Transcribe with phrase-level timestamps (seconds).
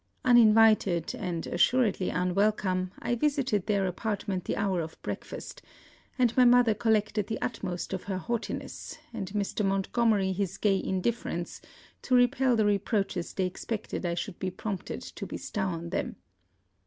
[0.25, 5.61] Uninvited and assuredly unwelcome, I visited their apartment the hour of breakfast,
[6.17, 9.63] and my mother collected the utmost of her haughtiness and Mr.
[9.63, 11.61] Montgomery his gay indifference,
[12.01, 16.15] to repel the reproaches they expected I should be prompted to bestow on them.